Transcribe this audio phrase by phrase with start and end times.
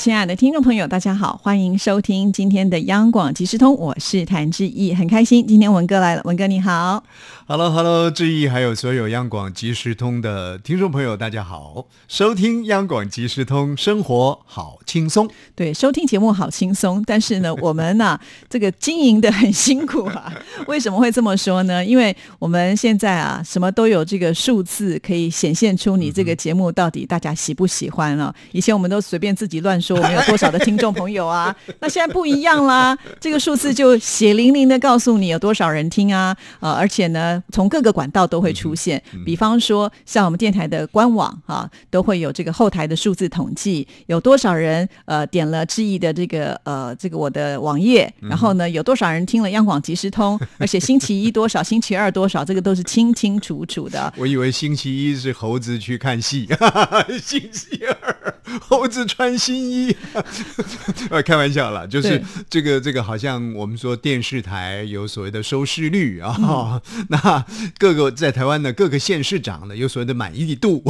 [0.00, 7.04] 亲爱的听众朋友，大家好，欢迎收听今天的央广即时通，我是谭志毅，很开心今天文哥来了，文哥你好。
[7.46, 11.84] Hello，Hello，志毅，还有所有央广即时通的听众朋友，大家好！
[12.08, 15.28] 收听央广即时通，生活好轻松。
[15.54, 20.32] 对，收听节目好轻松，但是呢，我们呢、 这个经营的很辛苦啊。
[20.66, 21.84] 为什么会这么说呢？
[21.84, 28.34] 因为我们现在啊，什么都有这个数字可以显现出你这个节目到底大家喜不喜欢啊。
[28.52, 31.54] 以前我们都随便自己乱说，我们有多少的听众朋友啊？
[31.80, 36.36] 那现在不一样啦，这个数字就血淋淋的告诉你有多少人听啊。
[36.60, 54.12] 呃，而且呢，从各个管道都会出现，比方说像我们电台的官网啊，都会有这个后台的数字统计，有多少人呃点了志毅的这个呃这个我的网页，然后呢有多少人听了央广即时通， 而且星期一多少，星期二多少，这个都是清清楚楚的。
[54.16, 56.48] 我以为星期一是猴子去看戏，
[57.22, 59.79] 星期二猴子穿新衣，
[61.10, 67.44] 呃，开玩笑啦，就是这个这个，好像我们说电视台有所谓的收视率啊，嗯 那
[67.78, 70.82] 各个在台湾的各个县市长呢有所谓的满意度，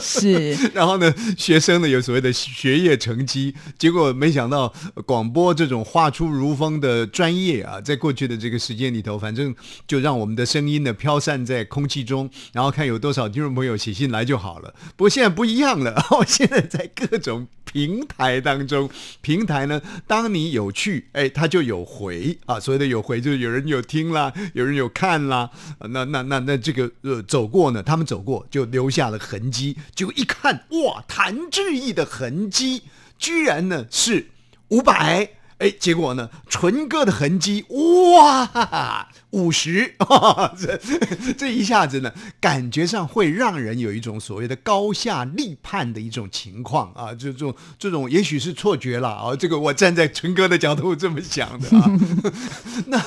[0.00, 9.54] 是， 然后呢，学生呢有所谓的学业成绩，结果没想到呃广播这种画出如风的专业啊，在过去的这个时间里头，反正
[9.86, 14.74] 就让我们的声音呢飘散在空气中，然后看有多少听众朋友写信来就好了。
[14.96, 17.46] 不过现在不一样了，哦，现在在各种。
[17.72, 18.88] 平台当中，
[19.20, 22.58] 平台呢，当你有去，哎，它就有回啊。
[22.58, 25.50] 所谓的有回，就是有人有听啦，有人有看啦。
[25.80, 32.82] 那那那那这个呃走过呢，他们走过就留下了痕迹，就一看，哇，谭志毅的痕迹
[33.18, 34.28] 居然呢是
[34.68, 35.35] 五百。
[35.58, 36.28] 哎，结果呢？
[36.48, 39.94] 纯哥的痕迹，哇，五十，
[40.60, 51.90] 这这一下子呢，感觉上会让人有一种所谓的高下立判的一种情况啊，这种这种也许是错觉了啊，这个我站在纯哥的角度这么想的啊。
[52.88, 53.02] 那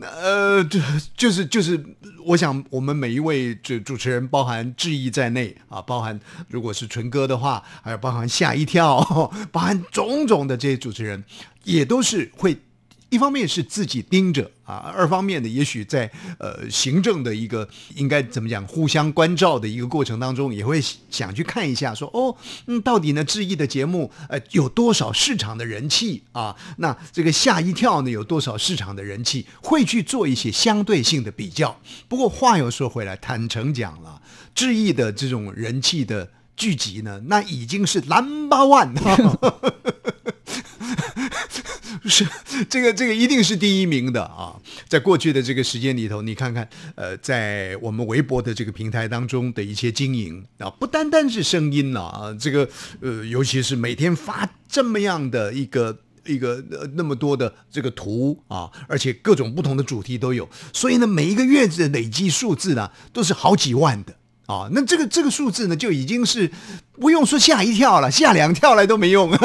[0.00, 0.80] 呃，就
[1.16, 1.82] 就是就是，
[2.24, 6.18] 我想我们每一位主主持人，包含志毅在内啊，包含
[6.48, 9.00] 如果是纯哥的话，还有包含吓一跳，
[9.52, 11.24] 包含种种的这些主持人，
[11.64, 12.56] 也都是会。
[13.08, 26.54] 一方面是自己盯着啊，二方面呢，也许在呃行政的一个应该怎么讲，互相关照的一个过程当中，也会想去看一下说，哦，嗯，到底呢，志毅的节目呃有多少市场的人气啊？
[26.78, 29.46] 那这个吓一跳呢，有多少市场的人气？
[29.62, 31.80] 会去做一些相对性的比较。
[32.08, 34.20] 不过话又说回来，坦诚讲了，
[34.52, 38.96] 志毅的这种人气的聚集呢，那已经是 number one。
[42.08, 42.24] 是
[42.64, 44.56] 这个这个一定是第一名的啊！
[44.88, 52.68] 在过去的这个时间里头，你看看，呃，在我们微博的这个平台当中的一些经营啊，不单单是声音了啊，这个
[53.00, 55.98] 呃，尤其是每天发这么样的一个。
[56.28, 64.12] 一个呃那么多的这个图啊，而且各种不同的主题都有，所以呢，每一个月的累计数字呢，都是好几万的
[64.46, 64.68] 啊。
[64.72, 66.50] 那这个这个数字呢，就已经是
[67.00, 69.30] 不用说吓一跳了，吓两跳来都没用。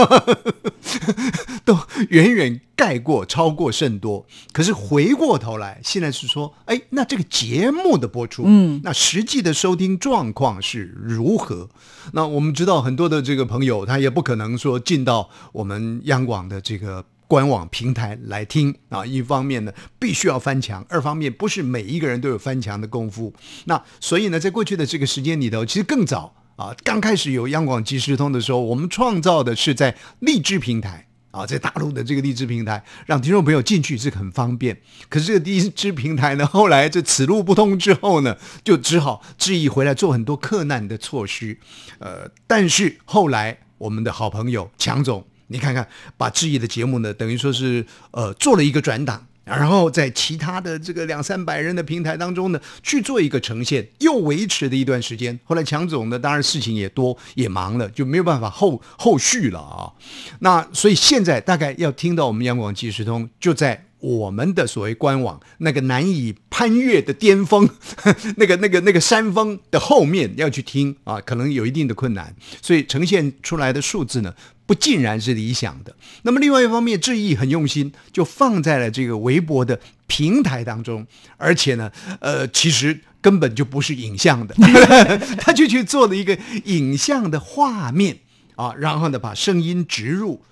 [1.64, 1.78] 都
[2.10, 4.26] 远远盖过、超过甚多。
[4.52, 11.70] 可是回过头来，现在是说，哎，那这个节目的播出，嗯，那实际的收听状况是如何？
[12.14, 17.06] 那我们知道很多的这个朋友，他也不可能说进到我们央广的这个。
[17.32, 23.34] 官网平台来听啊，一方面呢必须要翻墙，二方面不是每一个人都有翻墙的功夫。
[23.68, 31.08] 那所以呢，在过去的这个时间里头，其实更早啊，刚开始有央广即时通的时候，我们创造的是在荔枝平台。
[31.32, 34.78] 啊，在大陆的这个荔枝平台，让听众朋友进去是很方便。
[35.08, 41.58] 可是这个荔枝平台呢， 后来这此路不通之后呢，就只好质疑回来做很多克难的措施。
[42.00, 45.88] 呃，但是后来我们的好朋友强总，你看看，
[46.18, 49.28] 把质疑的节目呢，等于说是呃做了一个转档。
[49.44, 55.38] 然后在其他的这个两三百人的平台当中呢，去做一个呈现，又维持了一段时间。
[55.44, 59.92] 后来强总呢，当然事情也多，也忙了，就没有办法后后续了啊。
[60.40, 67.70] 那所以现在大概要听到我们央广即时通，就在我们的所谓官网那个难以攀越的巅峰，
[68.38, 74.34] 那个那个那个山峰的后面要去听啊，可能有一定的困难，所以呈现出来的数字呢，
[74.66, 75.96] 不尽然是理想的。
[76.24, 81.06] 那么另外一方面，志毅很用心，就放在了这个微博的平台当中，
[81.38, 84.56] 而且呢，呃，其实根本就不是影像的，
[85.40, 88.18] 他就去做了一个影像的画面
[88.56, 90.44] 啊，然后呢，把声音植入。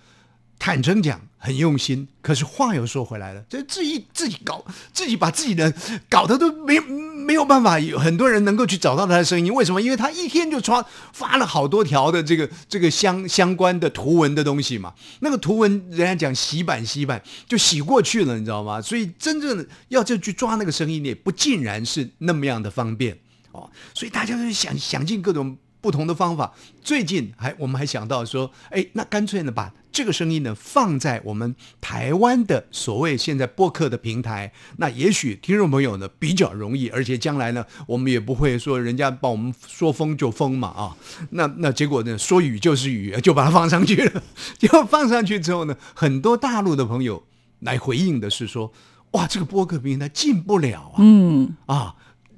[0.62, 2.08] 坦诚讲，很用心。
[2.22, 4.64] 可是话又说回来了，这自己自己搞，
[4.94, 5.74] 自己把自己的
[6.08, 9.52] 搞得都没没有办法，有很多人能够去找到他的声音。
[9.52, 9.82] 为什么？
[9.82, 14.94] 因为他一天就发发了好多条的这个这个相相关的图文的东西嘛。
[15.22, 18.80] 那个图文，人家讲洗版洗版就洗过去了，你知道吗？
[18.80, 23.18] 所以真正的要就去抓那个声音，也不尽然是那么样的方便
[23.54, 23.70] 哦。
[23.96, 25.58] 所以大家就想想尽各种。
[25.82, 26.54] 不同的方法，
[26.84, 40.96] 最近还我们还想到说，哎，那干脆呢，把这个声音呢放在我们台湾的所谓现在播客的平台，那也许听众朋友呢比较容易，而且将来呢，我们也不会说人家帮我们说封就封嘛啊，
[41.32, 44.24] 那那结果呢，说雨就是雨，就把它放上去了。
[44.58, 47.24] 结果放上去之后呢，很多大陆的朋友
[47.60, 48.72] 来回应的是说，
[49.12, 51.96] 哇，这个播客平台进不了啊，嗯啊。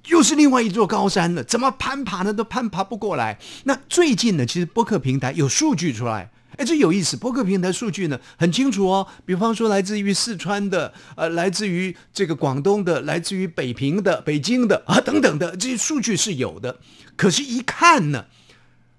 [0.08, 2.34] 又是另外一座高山了，怎么攀爬呢？
[2.34, 3.38] 都攀爬不过来。
[3.66, 7.16] 那最近呢，其实播客平台有数据出来，哎，这有意思。
[7.16, 16.80] 播客平台数据呢很清楚哦，比方说来自于四川的，呃，来自于这个广东的，来自于北平的、北京的啊等等的这些数据是有的。
[17.16, 18.26] 可是，一看呢，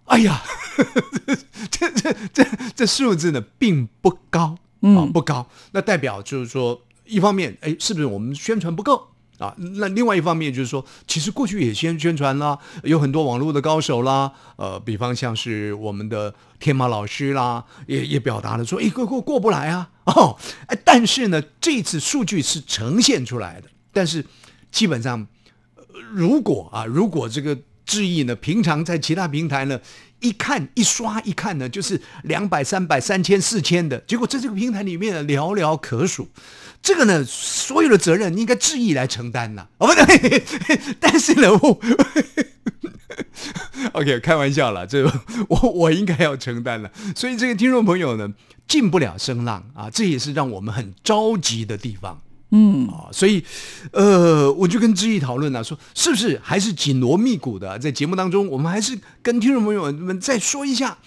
[0.04, 0.43] 哎呀，
[1.70, 5.49] 这这这这数字呢并不高啊，不高。
[5.72, 9.12] 那代表就是说，一方面，哎，是不是我们宣传不够？
[9.43, 24.25] 啊，那另外一方面就是说，其实过去也先宣传啦，有很多网络的高手啦，呃，比方像是我们的天马老师啦，也也表达了说，哎，过过过不来啊， 哦，哎，但是呢，这次数据是呈现出来的，但是
[24.71, 25.27] 基本上，
[26.12, 29.81] 如果啊，如果这个质疑呢，平常在其他平台呢，
[30.21, 36.29] 一看一刷一看呢，就是两百、三百、三千、四千的，结果在这个平台里面呢，寥寥可数。
[36.82, 39.67] 这个呢，所有的责任应该志毅来承担呐。
[39.79, 40.43] 哦不对，
[40.99, 41.81] 但是呢，我
[43.94, 45.05] OK 开玩笑了，这
[45.49, 46.90] 我我应该要承担了。
[47.14, 48.29] 所以这个听众朋友呢，
[48.67, 52.20] 进不了声浪啊，这也是让我们很着急的地方。
[52.55, 53.43] 嗯啊，所以
[53.93, 60.99] 呃，我就跟志毅讨论了，说是不是还是紧锣密鼓的，在节目当中，我们还是跟听众朋友们再说一下。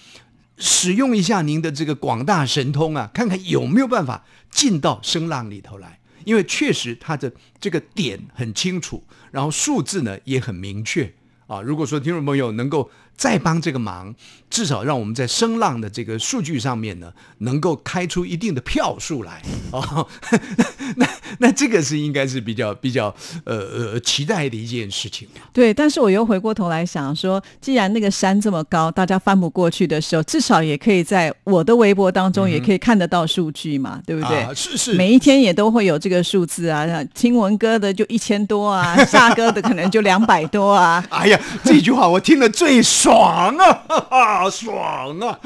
[0.58, 11.14] 使用一下您的这个广大神通啊，看看有没有办法进到声浪里头来，因为确实它的这个点很清楚，然后数字呢也很明确
[11.48, 11.62] 啊。
[11.62, 12.90] 如果说听众朋友能够。
[13.18, 14.14] 再帮这个忙，
[14.50, 19.42] 至少让我们在声浪的这个数据上面呢，能够开出一定的票数来
[19.72, 20.08] 哦。
[20.98, 21.08] 那
[21.40, 23.14] 那这个是应该是比较比较
[23.46, 25.28] 呃呃期待的一件事情。
[25.54, 34.54] 对，但是我又回过头来想说，既然那个山这么高，大家翻不过去的时候，至少也可以在我的微博当中也可以看得到数据嘛，对不对？
[34.54, 36.86] 是是，每一天也都会有这个数字啊。
[37.14, 41.04] 听文哥的就一千多啊， 夏哥的可能就两百多啊。
[41.10, 42.84] 哎呀，这句话我听了最。
[43.06, 45.40] 爽啊， 哈哈爽啊！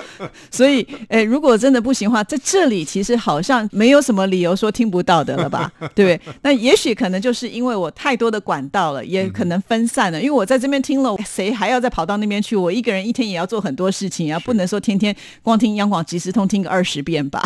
[0.50, 5.70] 所以，哎，如果真的不行的话，在这里其实好像没有什么理由说听不到的了吧？
[5.94, 6.36] 对不对？
[6.42, 10.22] 那也许可能就是因为我太多的管道了，也可能分散了。
[10.22, 12.56] 因为我在这边听了，谁还要再跑到那边去？
[12.56, 15.14] 我一个人一天也要做很多事情啊，不能说天天
[15.44, 17.44] 光听央广即时通听个二十遍吧。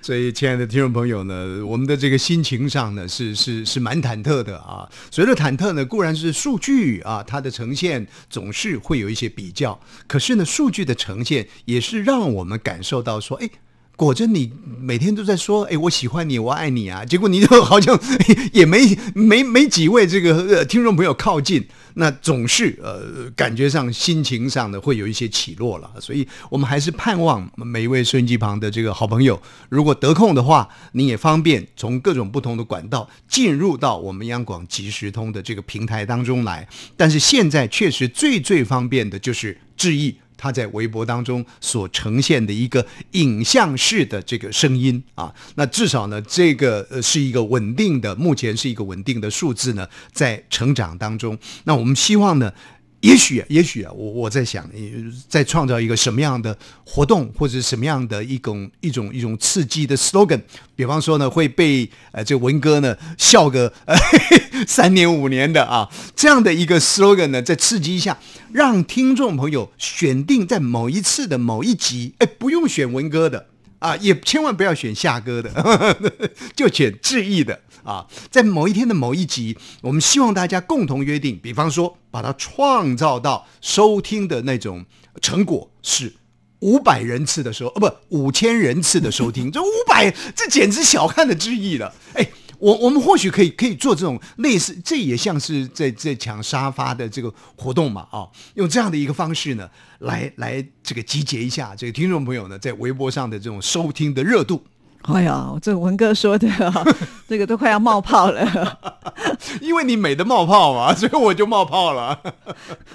[0.00, 4.88] 所以，亲爱的听众朋友呢，我们的这个心情上呢，是是是蛮忐忑的啊。
[5.10, 9.23] 所谓的忐忑呢，固然是数据啊，它的呈现总是会有一些。
[9.28, 13.50] 比较，可是呢，数据的呈现也是让我们感受到说，哎。
[13.96, 17.04] 果真，你每天都在说，哎，我喜欢你，我爱你啊！
[17.04, 17.98] 结果你就好像
[18.52, 25.88] 也没没没几位这个听众朋友靠近，那总是呃感觉上心情上的会有一些起落了。
[26.00, 36.68] 所以我们还是盼望每一位收音机旁的这个好朋友，如果得空的话，你也方便从各种不同的管道进入到我们央广即时通的这个平台当中来。
[36.96, 40.16] 但是现在确实最最方便的就是致意。
[40.36, 51.38] 他在微博当中所呈现的一个影像式的这个声音啊，那至少呢，这个呃是一个稳定的，目前是一个稳定的数字呢，在成长当中。
[51.64, 52.52] 那我们希望呢。
[53.04, 54.66] 也许，也许啊，我我在想，
[55.28, 56.56] 在创造一个什么样的
[56.86, 60.40] 活动，或者什么样的一种一种一种刺激的 slogan，
[60.74, 63.94] 比方说呢，会被呃这文哥呢笑个呃
[64.66, 68.18] 三年五年的啊，这样的一个 slogan 呢，再刺激一下，
[68.52, 73.48] 让听众朋友选定在某一次的某一集，哎，不用选文哥的。
[73.80, 75.94] 啊，也千万不要选夏哥的，
[76.56, 78.06] 就选志毅的啊。
[78.30, 84.84] 在某一天的某一集，我们希望大家共同约定，比方说把它创造到收听的那种
[85.20, 86.14] 成果是
[86.60, 92.26] 五百人次的时候，哦不，五千人次的收听，这五百这简直小看了之意了，哎。
[92.60, 104.64] 我我们或许可以可以做这种类似，这也像是在在抢沙发的这个活动嘛啊，用这样的一个方式呢，来来这个集结一下这个听众朋友呢在微博上的这种收听的热度。
[105.06, 106.48] 哎呀，这文哥说的，
[107.28, 108.78] 这个都快要冒泡了。
[109.60, 112.18] 因为你美的冒泡嘛， 所以我就冒泡了。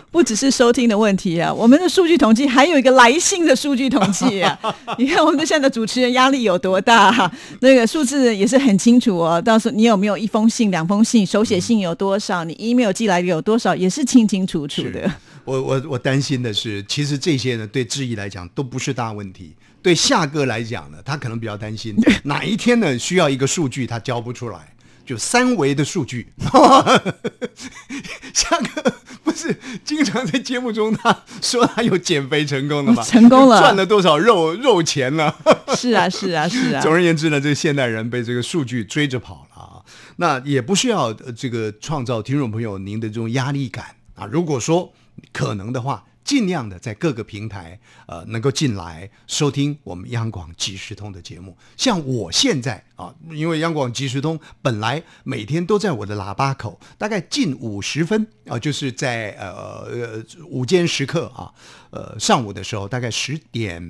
[0.09, 4.57] 不只是收听的问题啊，我们的数据统计还有一个来信的数据统计啊。
[4.97, 7.31] 你看我们现在的主持人压力有多大？
[7.61, 9.39] 那个数字也是很清楚哦。
[9.39, 12.43] 到时候你有没有一封信、两封信，手写信有多少？
[12.43, 13.75] 你 email 寄来的有多少？
[13.75, 15.11] 也是清清楚楚的。
[15.45, 19.53] 我我我担心的是，其实这些呢，对质疑来讲都不是大问题。
[19.81, 26.33] 对夏哥来讲呢，他可能比较担心 哪一天呢需要一个数据他交不出来，就三维的数据。
[28.33, 28.93] 夏哥
[29.23, 33.01] 不是经常在节目中他说他有减肥成功了吗？
[33.07, 35.35] 成功了，赚了多少肉肉钱了？
[35.75, 36.81] 是啊是啊是啊。
[36.81, 39.81] 总而言之呢，这个现代人被这个数据追着跑了啊。
[40.17, 44.25] 那也不需要这个创造听众朋友您的这种压力感啊。
[44.25, 44.93] 如果说
[45.31, 46.03] 可能的话。
[46.29, 51.57] 尽量的在各个平台，呃，能够进来收听我们央广即时通的节目。
[51.75, 61.51] 像我现在啊，因为央广即时通本来每天都在我的喇叭口，大概近五十分啊，就是在呃午间时刻啊，
[61.89, 63.81] 呃上午的时候，大概十点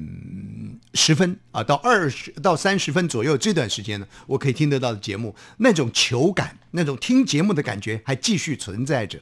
[0.94, 9.20] 十分啊到二十到三十分左右这段时间呢，我可以听得到的节目，那种球感，那种听节目的感觉还继续存在着。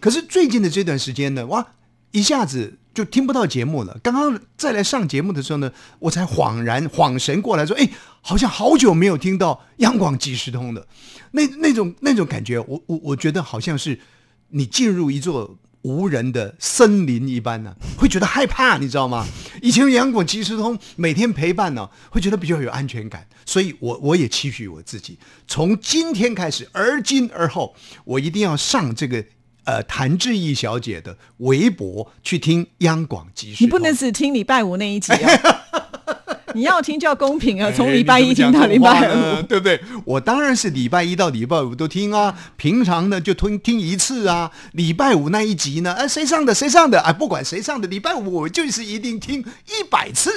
[0.00, 1.66] 可是最近的这段时间呢，哇！
[2.14, 3.98] 一下子就听不到节目了。
[4.00, 7.90] 刚刚再来上节目的时候呢，我才恍然恍神过来，说：“哎，
[8.20, 10.86] 好像好久没有听到央广即时通的
[11.32, 13.98] 那那种那种感觉。”我我我觉得好像是
[14.50, 19.26] 你进入一座无人的森林一般呢，会觉得害怕，你知道吗？
[19.60, 23.26] 以前央广即时通每天陪伴呢，会觉得比较有安全感。
[23.44, 25.18] 所以，我我也期许我自己，
[25.48, 29.24] 从今天开始，而今而后，我一定要上这个。
[29.64, 35.63] 呃，谭志毅小姐的微博去听央广集，你不能只听礼拜五那一集啊。
[36.54, 39.80] 你要听就要公平啊，从礼拜一听到礼拜五，对不对？
[40.04, 44.50] 我当然是礼拜一到礼拜五都听啊，平常呢就听听一次啊。
[44.72, 50.30] 礼拜五那一集呢，哎，谁上的谁上的，哎，不管谁上的，礼拜五我就是一定听一百次，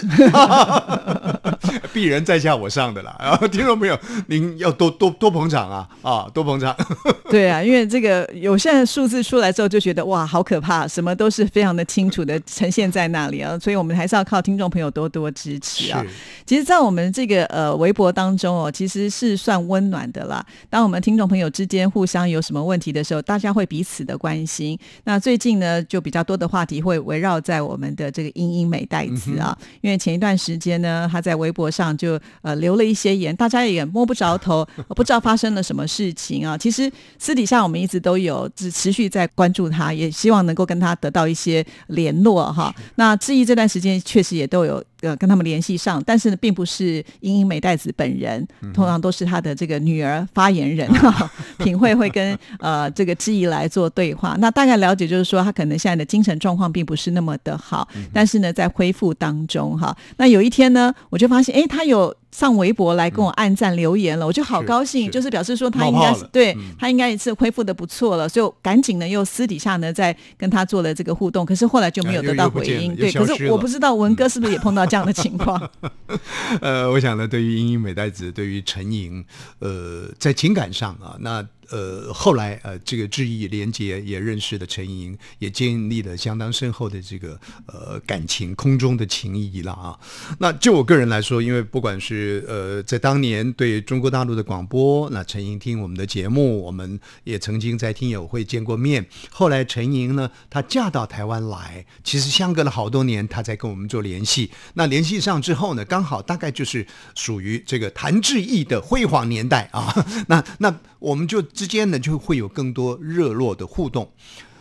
[1.94, 3.16] 鄙人在下我上的啦。
[3.20, 3.98] 然 后听众朋友，
[4.28, 6.76] 您要多多多捧场啊，啊，多捧场。
[7.30, 16.04] 对啊，因为这个有现在数字出来之后，就觉得哇，好可怕，什么都是非常的清楚的呈现在那里啊，所以我们还是要靠听众朋友多多支持啊。
[16.46, 20.46] 其实，在我们这个呃微博当中哦，其实是算温暖的啦。
[20.70, 24.78] 当我们听众朋友之间互相有什么问题的时候，大家会彼此的关心。
[25.04, 36.58] 那最近呢，就比较多的话题会围绕在我们的这个英英美代子啊，因为前一段时间呢，他在微博上就呃留了一些言，大家也摸不着头，不知道发生了什么事情啊。
[36.58, 42.74] 其实私底下我们一直都有持持续在关注他，也希望能够跟他得到一些联络哈。
[42.96, 44.84] 那质疑这段时间确实也都有。
[45.02, 54.36] 呃，跟他们联系上，但是呢，并不是英英美代子本人，通常都是他的这个女儿发言人哈品慧会跟呃这个知怡来做对话。
[54.40, 59.96] 那大概了解就是说，他可能现在的精神状况并不是那么的好，但是呢，在恢复当中哈。
[60.18, 62.16] 那有一天呢，我就发现，哎，他有。
[62.32, 75.70] 上微博来跟我按赞留言了，我就好高兴，就是表示说他应该是对他应该也是恢复的不错了，所以赶紧呢又私底下呢再跟他做了这个互动，可是后来就没有得到回应，对，可是我不知道文哥是不是也碰到这样的情况。
[76.62, 79.26] 呃，我想呢，对于英英美代子，对于陈莹，
[79.60, 81.46] 呃，在情感上啊，那。
[81.70, 90.00] 呃，后来呃，这个志毅连杰也认识了陈莹，也建立了相当深厚的这个呃感情，空中的情谊了啊。
[90.40, 99.06] 那就我个人来说，因为不管是呃在当年对中国大陆的广播，那陈莹听我们的节目，我们也曾经在听友会见过面。
[99.30, 104.52] 后来陈莹呢，她嫁到台湾来，其实相隔了好多年，她才跟我们做联系。
[104.76, 109.94] 那联系上之后呢，刚好大概就是属于这个谭志毅的辉煌年代啊。
[110.28, 111.44] 那那我们就。
[111.58, 114.12] 之间呢，就会有更多热络的互动。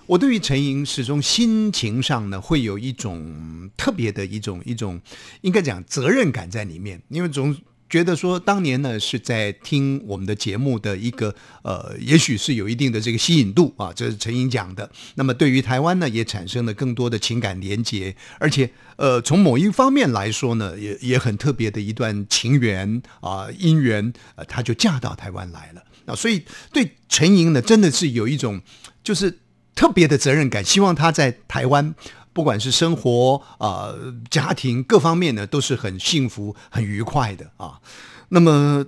[0.07, 4.99] 我对于陈莹始终心情上呢，会有一种特别的一种一种，
[5.43, 7.03] 应该讲责任感在里面。
[7.11, 7.55] 因为总
[7.91, 14.91] 觉得说，当年呢是在听我们的节目的一个呃，也许是有一定的这个吸引度啊，这是陈英讲的。
[15.17, 28.61] 那么对于台湾呢，也产生了更多的情感连结，而且呃，从某一方面来说呢，也也很特别的一段情缘啊姻缘，呃，她就嫁到台湾来了啊，所以对陈莹呢，真的是有一种
[29.05, 29.39] 就是
[29.75, 31.95] 特别的责任感，希望她在台湾。
[32.33, 33.95] 不管是生活啊、
[34.29, 37.81] 家庭各方面呢，都是很幸福、很愉快的啊。
[38.29, 38.85] 那么，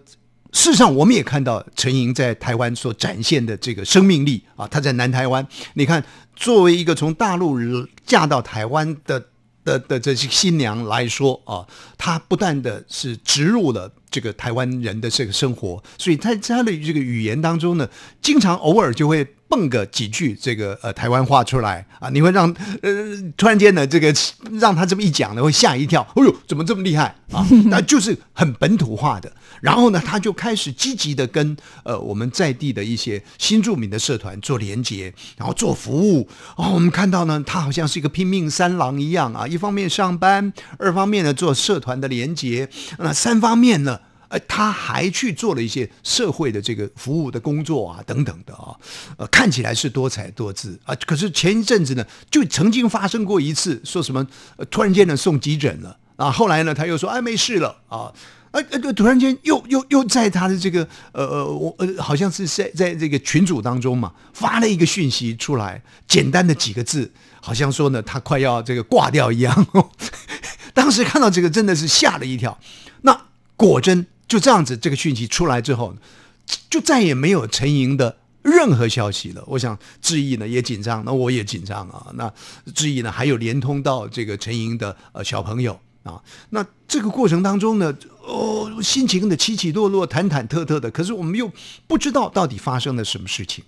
[0.52, 4.68] 事实上我们也看到陈莹在台湾所展现的这个生命力啊。
[4.68, 6.04] 她在南台湾，你看，
[6.36, 7.58] 作为一个从大陆
[8.04, 9.28] 嫁到台湾的
[9.68, 11.66] 的的这些新娘来说啊，
[11.98, 17.88] 她不断的是植入了这个台湾人的这个生活，所以在她的这个语言当中呢，
[18.22, 19.26] 经常偶尔就会。
[19.50, 22.92] 蹦个几句这个呃台湾话出来啊，你会让呃
[23.34, 24.14] 突然间呢这个
[24.60, 26.06] 让他这么一讲呢，会吓一跳。
[26.16, 27.46] 哎呦，怎么这么厉害啊？
[27.64, 29.32] 那就是很本土化的。
[29.60, 36.28] 然后呢，他就开始积极的跟呃我们在地的一些新著名的社团做连接，然后做服务。
[36.56, 44.00] 哦，我们看到呢，他好像是一个拼命三郎一样啊，一方面上班，二方面呢做社团的连接，那三方面呢。
[44.30, 48.76] 呃，他还去做了一些社会的这个服务的工作啊，等等的啊，
[49.16, 50.94] 呃，看起来是多才多姿啊。
[51.06, 54.26] 可是前一阵子呢，就曾经发生过一次，说什么
[54.70, 58.12] 突然间呢送急诊了啊，后来呢他又说哎没事了啊，
[58.50, 69.66] 呃呃，突然间又又又在他的这个呃呃我呃好像是在在这个群组当中嘛发了一个讯息出来，简单的几个字，好像说呢他快要这个挂掉一样。
[70.74, 72.58] 当时看到这个真的是吓了一跳，
[73.02, 73.26] 那
[73.56, 74.06] 果真。
[74.28, 75.96] 就这样子，这个讯息出来之后，
[76.68, 79.42] 就再也没有陈莹的任何消息了。
[79.46, 82.08] 我想志毅呢也紧张，那我也紧张啊。
[82.12, 82.30] 那
[82.74, 85.80] 志毅呢还有连通到这个陈莹的呃小朋友
[86.12, 86.22] 啊。
[86.50, 87.94] 那这个过程当中呢，
[88.26, 90.90] 哦，心情的起起落落，忐忐忑忑的。
[90.90, 91.50] 可是我们又
[91.86, 93.64] 不知道到底发生了什么事情。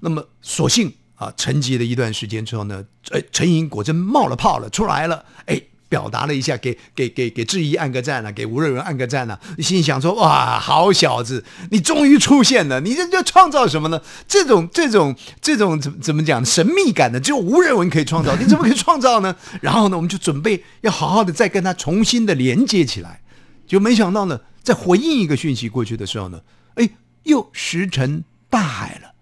[0.00, 5.62] 那么索性啊，沉寂了一段时间之后呢，哎，陈莹果真冒了泡了，出来了，哎。
[5.88, 9.38] 表达了一下，给给给给志毅按个赞了，给吴瑞文按个赞了。
[9.58, 12.80] 心想说：哇，好小子，你终于出现了！
[12.80, 14.00] 你这叫创造什么呢？
[14.26, 16.44] 这种这种这种怎么怎么讲？
[16.44, 17.20] 神秘感的？
[17.20, 19.36] 只有吴瑞文可以创造，你怎么可以创造呢？
[19.60, 23.20] 然后呢，我们就准备要好好的再跟他重新的连接起来。
[23.66, 26.40] 就没想到呢，在回应一个讯息过去的时候呢，
[26.74, 26.88] 哎，
[27.22, 29.12] 又石沉大海了，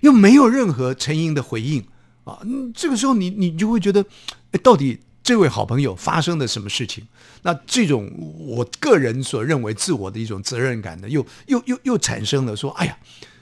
[0.00, 1.82] 又没有任何陈英的回应
[2.24, 2.40] 啊。
[2.74, 4.04] 这个时候，你你就会觉得，
[4.50, 5.00] 哎，到底？
[5.22, 7.04] 这位好朋友发生了什么事情？
[7.42, 12.96] 那这种我个人所认为自我的一种责任感呢，又又又又产生了说，哎呀，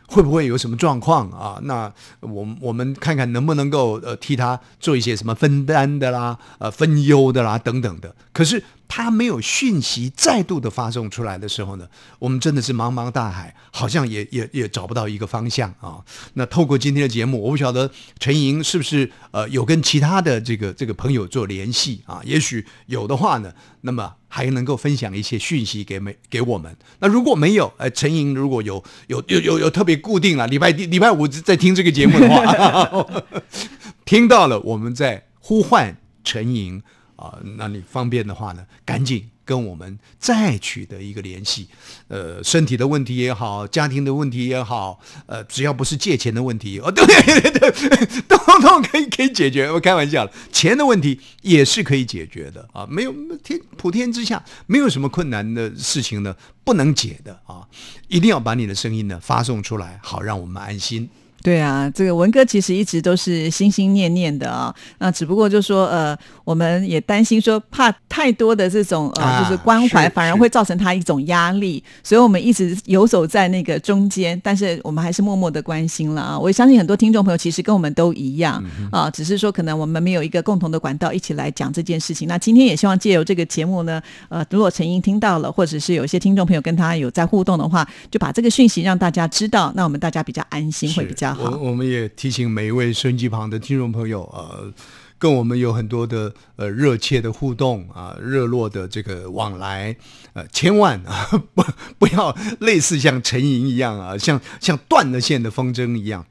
[0.06, 1.58] 会不会有什么状况啊？
[1.64, 8.14] 那我我们看看能不能够呃替他做一些什么分担的啦，呃分忧的啦等等的。
[8.32, 8.62] 可是。
[8.92, 11.86] 他没有讯息再度的发送出来的时候呢，
[12.18, 16.02] 我们真的是茫茫大海，好像也也也找不到一个方向啊。
[16.34, 22.20] 那透过今天的节目，我不晓得陈莹是不是呃有跟其他的这个这个朋友做联系啊？
[22.24, 26.76] 也许有的话呢，那么还能够分享一些讯息给没给我们。
[26.98, 33.22] 那如果没有，呃，陈莹如果有有有有有特别固定了礼拜礼拜五在听这个节目的话，
[34.04, 36.82] 听到了我们在呼唤陈莹。
[37.20, 41.68] 啊，那你方便的话呢，赶紧跟我们再取得一个联系。
[42.08, 49.70] 呃，身体的问题也好，家庭的问题也好，呃，只要不是借钱的问题，哦，对对对，都都可以可以解决。
[49.70, 53.12] 我开玩笑了，钱的问题也是可以解决的啊，没有
[53.44, 57.68] 天普天之下没有什么困难的事情呢，不能解的啊，
[58.08, 61.10] 一定要把你的声音呢发送出来，好让我们安心。
[61.42, 64.74] 对啊，这个文哥其实一直都是心心念念的啊。
[64.98, 71.82] 那只不过就说呃，我们也担心说，怕太多的这种呃，就是关怀，反而会造成他一种压力。
[72.02, 76.38] 所以我们一直游走在那个中间，但是我们还是默默的关心了啊。
[76.38, 82.28] 我也相信很多听众朋友其实跟我们都一样啊，只是说可能我们没有一个共同的管道一起来讲这件事情。
[82.28, 91.29] 那今天也希望借由这个节目呢，呃，如果陈英听到了，或者是有一些听众朋友跟他有在互动的话，就把这个讯息让大家知道，那我们大家比较安心，会比较。
[91.38, 94.72] 我我们也提醒每一位收音机旁的听众朋友，呃，
[95.18, 99.94] 跟我们有很多的呃热切的互动啊，热络的这个往来，
[100.32, 101.64] 呃，千万啊 不
[101.98, 106.24] 不要类似像陈莹一样啊，像像断了线的风筝一样，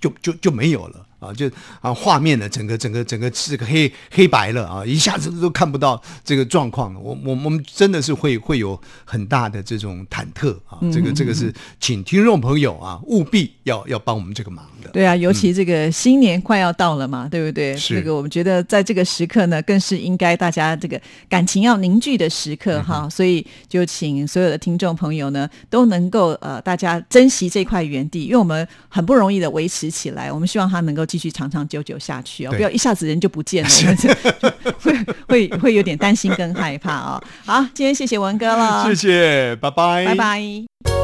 [0.00, 1.06] 就就就没有了。
[1.18, 1.50] 啊，就
[1.80, 7.00] 啊画面呢，整个整个整个是个黑黑白了啊，一下子都看不到这个状况了。
[7.00, 14.90] 我我我们真的是会会有很大的这种忐忑啊，这个这个是请听众朋友啊务必要要帮我们这个忙的。
[14.90, 17.76] 对啊，尤其这个新年快要到了嘛，对不对？
[17.76, 33.70] 是这个我们觉得在这个时刻呢，更是应该大家这个感情要凝聚的时刻哈，所以就请所有的听众朋友呢，都能够呃，大家珍惜这块园地，因为我们很不容易的维持起来，我们希望它能够继续长长久久下去哦，不要一下子人就不见了，
[34.78, 37.22] 会会会有点担心跟害怕哦。
[37.46, 40.95] 好，今天谢谢文哥了，谢谢，拜拜，拜拜。